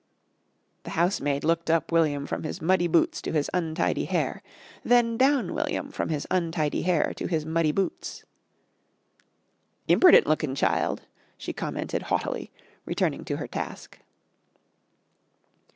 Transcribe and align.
The 0.81 0.89
housemaid 0.97 1.43
looked 1.43 1.69
up 1.69 1.91
William 1.91 2.25
from 2.25 2.41
his 2.41 2.59
muddy 2.59 2.87
boots 2.87 3.21
to 3.21 3.33
his 3.33 3.51
untidy 3.53 4.05
hair, 4.05 4.41
then 4.83 5.15
down 5.15 5.53
William 5.53 5.91
from 5.91 6.09
his 6.09 6.25
untidy 6.31 6.81
hair 6.81 7.13
to 7.17 7.27
his 7.27 7.45
muddy 7.45 7.71
boots. 7.71 8.23
"Imperdent 9.87 10.25
lookin' 10.25 10.55
child," 10.55 11.03
she 11.37 11.53
commented 11.53 12.01
haughtily, 12.01 12.49
returning 12.83 13.23
to 13.25 13.37
her 13.37 13.47
task. 13.47 13.99